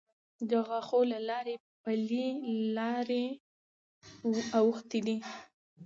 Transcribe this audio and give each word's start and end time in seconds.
د 0.49 0.51
غاښو 0.67 0.99
له 1.11 1.19
لارې 1.29 1.55
پلې 1.83 2.25
لارې 2.77 3.25
اوښتې 4.57 4.99
دي. 5.07 5.17